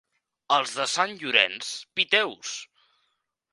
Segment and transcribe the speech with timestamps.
[0.55, 2.57] Els de Sant Llorenç, piteus.